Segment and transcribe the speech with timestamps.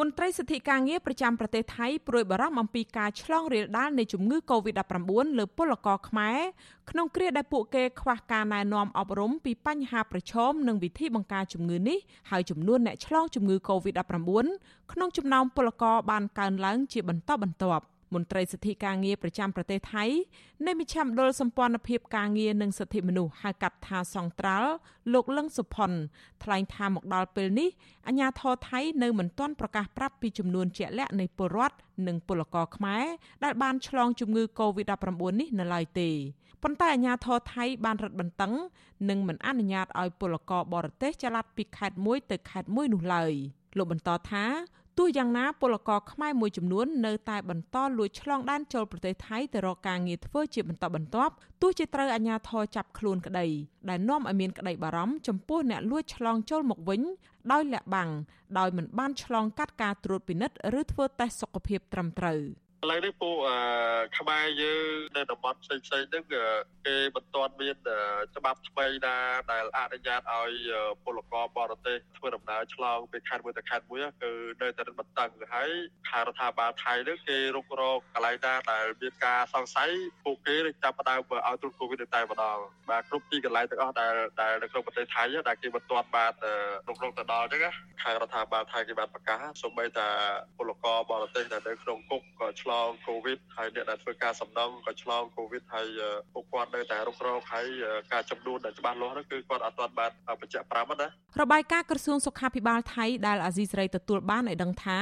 [0.00, 5.00] មន្ត្រីសិទ្ធិការងារប្រចាំប្រទេសថៃព្រួយបារម្ភអំពីការឆ្លងរាលដាលនៃជំងឺ Covid-19
[5.38, 6.38] លើពលករខ្មែរ
[6.90, 11.98] ក្នុងគ្រាដែលពួកគេខ្វះការណែនាំអប់រំពីបញ្ហាប្រឈមនិងវិធីបង្ការជំងឺនេះ
[12.30, 14.10] ហើយចំនួនអ្នកឆ្លងជំងឺ Covid-19
[14.92, 20.04] ក្នុងចំណោមពលករបានកើនឡើងជាបន្តបន្ទាប់ មន្ត្រីសិទ្ធិការងារប្រចាំប្រទេសថៃ
[20.66, 24.70] នៃមជ្ឈមណ្ឌលសម្ព័ន្ធភាពការងារនិងសិទ្ធិមនុស្សហៅកាត់ថាសង្ត្រាល់
[25.12, 25.90] លោកលឹងសុផុន
[26.42, 27.68] ថ្លែងថាមកដល់ពេលនេះ
[28.06, 31.76] អាជ្ញាធរថៃនៅមិនទាន់ប្រកាសប្រាប់ពីចំនួនជាក់លាក់នៃពលរដ្ឋ
[32.06, 33.04] និងពលករខ្មែរ
[33.44, 36.10] ដែលបានឆ្លងជំងឺ Covid-19 នេះនៅឡើយទេ
[36.62, 38.52] ប៉ុន្តែអាជ្ញាធរថៃបានរឹតបន្តឹង
[39.08, 43.32] និងមិនអនុញ្ញាតឲ្យពលករបរទេសចល័តពីខេត្តមួយទៅខេត្តមួយនោះឡើយ
[43.76, 44.44] លោកបន្តថា
[44.98, 51.32] ទោះយ៉ាងណាពលករខ្មែរមួយចំនួននៅតែបន្តលួចឆ្លងដែនចូលប្រទេសថៃទៅរកការងារធ្វើជាបន្តបន្ទាប់
[51.62, 53.46] ទោះជាត្រូវអាជ្ញាធរចាប់ខ្លួនក្តី
[53.88, 57.02] ដែលនាំឲ្យមានក្តីបារម្ភចំពោះអ្នកលួចឆ្លងចូលមកវិញ
[57.52, 58.10] ដោយលាក់បាំង
[58.58, 62.40] ដោយមិនបានឆ្លងកាត់ការត្រួតពិនិត្យឬធ្វើតេស្តសុខភាពត្រឹមត្រូវ។
[62.82, 63.36] ឥឡូវនេះពួក
[64.18, 66.24] ខ្មែរយើងនៅតំបន់ផ្សេងផ្សេងហ្នឹង
[66.86, 67.76] គេមិនទាន់មាន
[68.36, 69.16] ច្បាប់ថ្មីណា
[69.52, 70.52] ដែលអនុញ្ញាតឲ្យ
[71.04, 74.30] ពលករបរទេសធ្វើដំណើរឆ្លងពីខេត្តមួយទៅខេត្តមួយគឺ
[74.62, 75.70] នៅតែបន្តឹងហើយ
[76.10, 79.90] ខាងរដ្ឋាភិបាលថៃហ្នឹងគេរុករកកន្លែងណាដែលមានការសង្ស័យ
[80.24, 82.58] ពួកគេនឹងចាប់ផ្ដើមឲ្យត្រួតកូវីដតែម្ដង
[82.90, 86.32] បាទគ្រប់ទីកន្លែងទាំងអស់ដែលដែលនៅក្នុងប្រទេសថៃដែលគេមិនទាន់បាន
[86.88, 90.08] រុករកទៅដល់អញ្ចឹងខាងរដ្ឋាភិបាលថៃគេបានប្រកាសសូម្បីតែ
[90.56, 95.86] ពលករបរទេសដែលនៅក្នុងគុកក៏ឆ្លងកូវីដហើយអ្នកដែលធ្វើការសំណងក៏ឆ្លងកូវីដហើយ
[96.32, 97.66] ពួកគាត់នៅតែរុករកហើយ
[98.12, 101.06] ការចំនួនដែលច្បាស់លាស់នោះគឺគាត់អត់ទាន់បានបញ្ជាក់ប្រាប់ណា
[101.42, 104.98] របាយការណ៍ក្រសួងសុខាភិបាលថៃដែលអាស៊ីសេរីទទួលបានឲ្យដឹងថា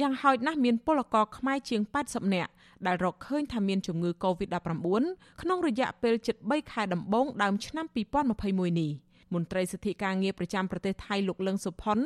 [0.00, 2.50] យ៉ាងហោចណាស់មានពលករខ្មែរជាង80នាក់
[2.86, 5.02] ដែលរកឃើញថាមានជំងឺ Covid-19
[5.42, 11.98] ក្នុងរយៈពេលជិត3ខែដំបូងដើមឆ្នាំ2021នេះ មន្ត្រីសិទ្ធិការងារប្រចាំប្រទេសថៃលោកលឹងសុផុន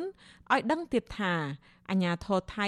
[0.51, 1.33] ឲ្យដឹងទៀតថា
[1.89, 2.67] អាញាធរថៃ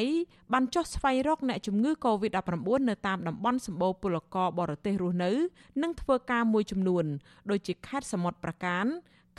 [0.54, 5.32] បានចុះស្វែងរកអ្នកជំងឺ Covid-19 នៅតាមតំបន់សម្បូរពលករបរទេសរស់នៅ
[5.82, 7.06] និងធ្វើការមួយចំនួន
[7.50, 8.86] ដូចជាខេត្តសមុទ្រប្រការ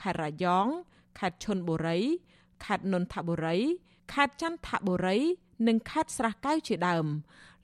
[0.01, 0.67] ខេត្តរយង
[1.19, 1.99] ខេត្តឈុនបុរី
[2.65, 3.57] ខេត្តនន្ទបុរី
[4.13, 5.19] ខេត្តចន្ទបុរី
[5.69, 7.07] និងខេត្តស្រះកែវជាដើម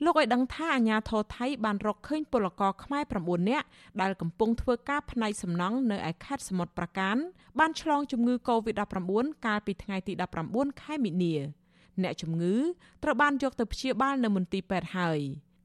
[0.04, 3.66] លោកឲ្យដឹងថាអាញាធរថៃបានរកឃើញពលករខ្មែរ9នាក់
[4.00, 7.16] ដែលកំពុងធ្វើការផ្នែកសំណង់នៅឯខេត្តសមុទ្រប្រការ
[7.58, 9.12] បានឆ្លងជំងឺ Covid-19
[9.46, 10.12] កាលពីថ្ងៃទី
[10.46, 11.34] 19ខែមិនិនា
[12.02, 12.54] អ្នកជំងឺ
[13.02, 15.18] ត្រូវបានយកទៅព្យាបាលនៅមន្ទីរពេទ្យហើយ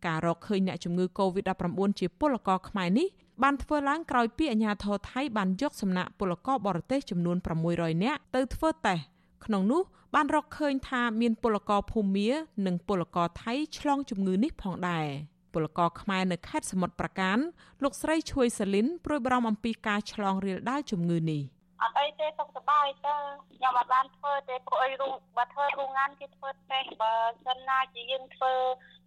[0.06, 3.07] ការរកឃើញអ្នកជំងឺ Covid-19 ជាពលករខ្មែរនេះ
[3.44, 7.38] បានធ្វើឡើងក្រោយពីអាជ្ញាធរថៃបានយកសំណាក់ពលករបរទេសចំនួន
[7.69, 9.14] 600នាក់ទៅធ្វើតេស្ត
[9.45, 9.81] ក្នុងនោះ
[10.16, 12.29] បានរកឃើញថាមានពលករភូមា
[12.66, 15.07] និងពលករថៃឆ្លងជំងឺនេះផងដែរ
[15.53, 17.38] ពលករខ្មែរនៅខេត្តសមុទ្រប្រការ
[17.83, 21.41] លោកស្រីឈួយសាលីនព្រួយបារម្ភអំពីការឆ្លងរាលដាលជំងឺនេះ
[21.81, 23.16] អត់អីទេសុខសប្បាយទៅ
[23.56, 27.13] ខ្ញុំអត់បានធ្វើទេព្រោះអីរូបើធ្វើរូងានគេធ្វើតេស្តបើ
[27.45, 28.53] សិនណាជាយើងធ្វើ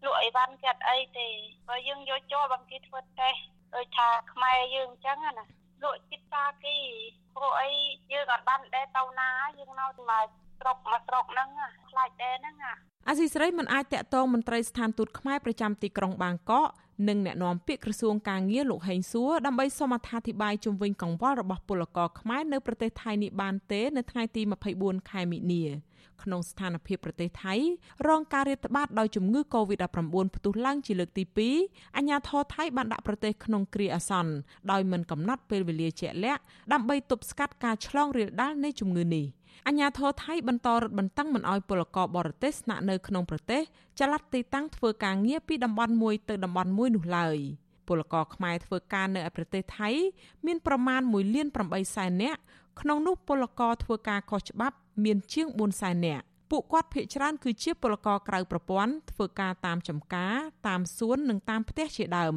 [0.05, 1.29] លក់អីវ៉ាន់គេអត់អីទេ
[1.69, 3.41] បើយើងយកចូលបើគេធ្វើតេស្ត
[3.75, 5.33] ដូចថាខ្មែរយើងអញ្ចឹងណា
[5.85, 6.77] លក់ចិត្តសាគី
[7.39, 7.71] ព្រោះអី
[8.13, 9.29] យើងអត់បានដែរទៅណា
[9.59, 10.21] យើងនៅតែ
[10.61, 11.49] ស្រុកមកស្រុកហ្នឹង
[11.91, 12.57] ខ្លាចដែរហ្នឹង
[13.09, 16.69] អាស៊ីសេរីមិនអាចតាក់ទងមន្ត្រីស្ថានទូតខ្មែរប្រចាំទីក្រុងបាងកក
[17.09, 24.43] និងអ្នកនាំពាក្យក្រសួងការងារលោកហេងសួរដើម្បីសូមអត្ថាធិប្បាយជុំវិញកង្វល់របស់ពលករខ្មែរនៅប្រទេសថៃនេះបានទេនៅថ្ងៃទី
[24.77, 25.65] 24ខែមិនិនា
[26.23, 27.55] ក្នុងស្ថានភាពប្រទេសថៃ
[28.09, 31.25] រងការរាតត្បាតដោយជំងឺ Covid-19 ផ្ទុះឡើងជាលើកទី
[31.61, 34.33] 2អាជ្ញាធរថៃបានដាក់ប្រទេសក្នុងគ្រាអាសន្ន
[34.71, 36.43] ដោយមិនកំណត់ពេលវេលាជាក់លាក់
[36.73, 39.27] ដើម្បីទប់ស្កាត់ការឆ្លងរាលដាលនៃជំងឺនេះ
[39.69, 43.63] អាញាធរថៃបន្តរឹតបន្តឹងមិនអោយពលករបរទេសស្នាក់នៅក្នុងប្រទេស
[44.01, 47.37] ចល័តទីតាំងធ្វើការងារពីតំបន់មួយទៅតំបន់មួយនោះឡើយ
[47.89, 49.91] ពលករខ្មែរធ្វើការនៅឯប្រទេសថៃ
[50.47, 52.41] មានប្រមាណ1លាន8សែននាក់
[52.81, 60.37] ក្នុងនោះពលករធ្វើការខុសច្បាប់ មានជាង4សែននាក់ពួកគាត់ភ ieck ច្រើនគឺជាពលករក្រៅប្រព័ន្ធធ្វើការតាមចំការ
[60.69, 62.35] តាមសួននិងតាមផ្ទះជាដើម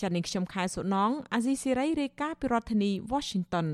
[0.00, 3.68] ចា៎នាងខ្ញុំខែសុណងអាស៊ីសេរីរាយការណ៍ពីរដ្ឋធានី Washington